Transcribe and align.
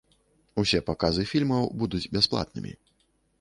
Усе 0.61 0.79
паказы 0.87 1.25
фільмаў 1.33 1.69
будуць 1.83 2.03
бясплатнымі. 2.19 2.73